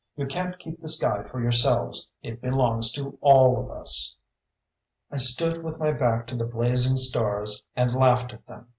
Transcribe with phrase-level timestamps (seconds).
[0.15, 2.09] You can't keep the sky for yourselves.
[2.23, 4.15] It belongs to all of us."
[5.11, 8.69] I stood with my back to the blazing stars and laughed at them.